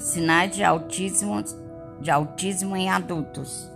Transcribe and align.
Sinais 0.00 0.50
de 0.50 0.64
autismo, 0.64 1.44
de 2.00 2.10
autismo 2.10 2.74
em 2.74 2.88
adultos. 2.88 3.70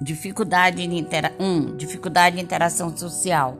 Dificuldade 0.00 0.86
de 0.86 0.96
intera 0.96 1.34
um, 1.40 1.76
dificuldade 1.76 2.36
de 2.36 2.42
interação 2.42 2.96
social 2.96 3.58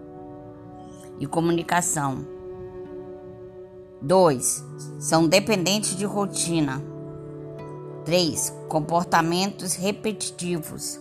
e 1.18 1.26
comunicação. 1.26 2.24
2. 4.00 4.64
São 5.00 5.26
dependentes 5.26 5.96
de 5.96 6.04
rotina. 6.04 6.80
3. 8.04 8.54
Comportamentos 8.68 9.74
repetitivos. 9.74 11.00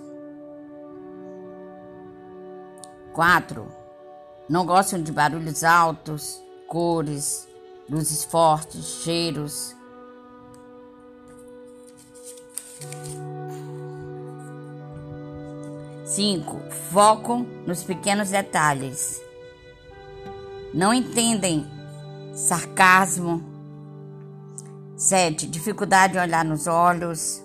4. 3.13 3.67
Não 4.49 4.65
gostam 4.65 5.03
de 5.03 5.11
barulhos 5.11 5.63
altos, 5.63 6.41
cores, 6.67 7.47
luzes 7.89 8.23
fortes, 8.23 8.85
cheiros. 9.03 9.75
Cinco, 16.05 16.59
focam 16.91 17.45
nos 17.65 17.83
pequenos 17.83 18.29
detalhes. 18.29 19.21
Não 20.73 20.93
entendem 20.93 21.65
sarcasmo. 22.33 23.43
Sete, 24.95 25.47
dificuldade 25.47 26.13
de 26.13 26.19
olhar 26.19 26.43
nos 26.43 26.65
olhos. 26.65 27.43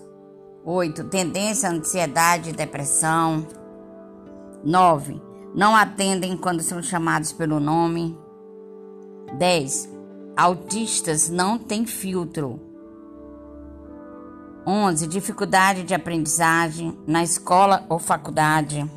Oito, 0.65 1.03
tendência 1.03 1.69
à 1.69 1.71
ansiedade 1.71 2.49
e 2.49 2.53
depressão. 2.53 3.45
Nove, 4.63 5.21
não 5.53 5.75
atendem 5.75 6.37
quando 6.37 6.61
são 6.61 6.81
chamados 6.81 7.31
pelo 7.31 7.59
nome. 7.59 8.17
10. 9.37 9.92
Autistas 10.35 11.29
não 11.29 11.59
têm 11.59 11.85
filtro. 11.85 12.59
11. 14.65 15.05
Dificuldade 15.05 15.83
de 15.83 15.93
aprendizagem 15.93 16.97
na 17.05 17.21
escola 17.21 17.85
ou 17.87 17.99
faculdade. 17.99 18.89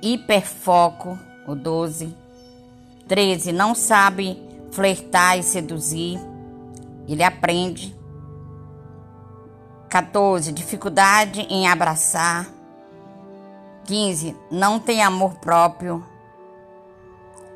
Hiperfoco, 0.00 1.18
o 1.48 1.56
12. 1.56 2.16
13. 3.08 3.50
Não 3.50 3.74
sabe 3.74 4.40
flertar 4.70 5.36
e 5.36 5.42
seduzir. 5.42 6.20
Ele 7.08 7.24
aprende. 7.24 7.92
14. 9.88 10.52
Dificuldade 10.52 11.40
em 11.50 11.66
abraçar. 11.66 12.46
15. 13.84 14.36
Não 14.48 14.78
tem 14.78 15.02
amor 15.02 15.34
próprio. 15.40 16.14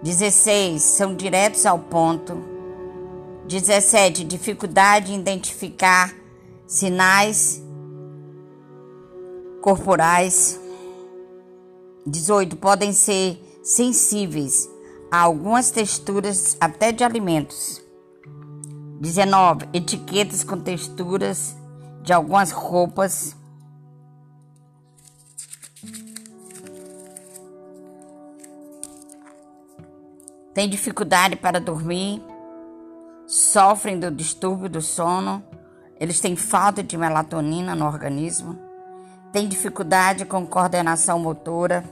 16. 0.02 0.82
São 0.82 1.14
diretos 1.14 1.66
ao 1.66 1.78
ponto. 1.78 2.42
17. 3.46 4.24
Dificuldade 4.24 5.12
em 5.12 5.20
identificar 5.20 6.14
sinais 6.66 7.62
corporais. 9.60 10.60
18. 12.06 12.56
Podem 12.56 12.92
ser 12.92 13.38
sensíveis 13.62 14.68
a 15.10 15.20
algumas 15.20 15.70
texturas, 15.70 16.56
até 16.60 16.92
de 16.92 17.04
alimentos. 17.04 17.82
19. 19.00 19.68
Etiquetas 19.72 20.44
com 20.44 20.58
texturas 20.58 21.56
de 22.02 22.12
algumas 22.12 22.50
roupas. 22.52 23.36
Tem 30.52 30.68
dificuldade 30.68 31.36
para 31.36 31.60
dormir, 31.60 32.22
sofrem 33.26 33.98
do 33.98 34.10
distúrbio 34.10 34.68
do 34.68 34.82
sono, 34.82 35.44
eles 35.98 36.18
têm 36.18 36.34
falta 36.34 36.82
de 36.82 36.96
melatonina 36.96 37.74
no 37.74 37.86
organismo, 37.86 38.58
têm 39.32 39.46
dificuldade 39.46 40.24
com 40.24 40.46
coordenação 40.46 41.18
motora, 41.20 41.84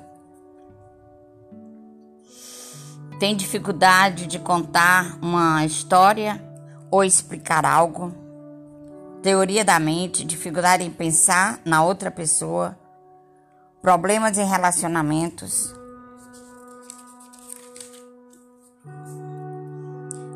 têm 3.20 3.36
dificuldade 3.36 4.26
de 4.26 4.38
contar 4.38 5.18
uma 5.22 5.64
história 5.64 6.42
ou 6.90 7.04
explicar 7.04 7.64
algo 7.64 8.12
teoria 9.22 9.64
da 9.64 9.78
mente, 9.78 10.24
dificuldade 10.24 10.82
em 10.84 10.90
pensar 10.90 11.60
na 11.64 11.82
outra 11.84 12.10
pessoa, 12.10 12.78
problemas 13.82 14.38
em 14.38 14.44
relacionamentos, 14.44 15.74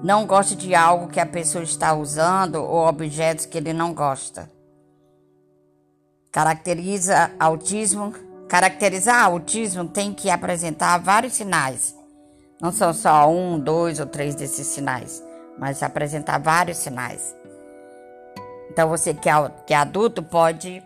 não 0.02 0.26
gosta 0.26 0.56
de 0.56 0.74
algo 0.74 1.08
que 1.08 1.20
a 1.20 1.26
pessoa 1.26 1.62
está 1.62 1.94
usando 1.94 2.56
ou 2.56 2.86
objetos 2.86 3.46
que 3.46 3.56
ele 3.56 3.72
não 3.72 3.94
gosta. 3.94 4.50
Caracteriza 6.30 7.30
autismo. 7.38 8.12
Caracterizar 8.48 9.24
autismo 9.24 9.86
tem 9.86 10.12
que 10.12 10.28
apresentar 10.28 10.98
vários 10.98 11.34
sinais. 11.34 11.94
Não 12.60 12.72
são 12.72 12.92
só 12.92 13.30
um, 13.30 13.58
dois 13.58 13.98
ou 14.00 14.06
três 14.06 14.34
desses 14.34 14.66
sinais, 14.66 15.22
mas 15.58 15.82
apresentar 15.82 16.38
vários 16.38 16.78
sinais. 16.78 17.34
Então 18.70 18.88
você 18.88 19.14
que 19.14 19.28
é, 19.28 19.32
é 19.68 19.74
adulto 19.74 20.22
pode 20.22 20.82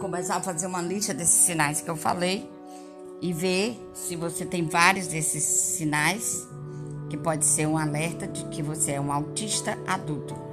começar 0.00 0.36
a 0.36 0.40
fazer 0.40 0.66
uma 0.66 0.82
lista 0.82 1.14
desses 1.14 1.44
sinais 1.44 1.80
que 1.80 1.88
eu 1.88 1.96
falei 1.96 2.50
e 3.20 3.32
ver 3.32 3.78
se 3.94 4.16
você 4.16 4.44
tem 4.44 4.66
vários 4.66 5.06
desses 5.06 5.44
sinais, 5.44 6.46
que 7.12 7.16
pode 7.18 7.44
ser 7.44 7.66
um 7.66 7.76
alerta 7.76 8.26
de 8.26 8.42
que 8.46 8.62
você 8.62 8.92
é 8.92 9.00
um 9.00 9.12
autista 9.12 9.76
adulto. 9.86 10.51